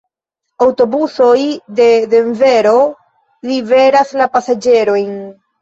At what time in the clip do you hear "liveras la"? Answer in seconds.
3.51-4.31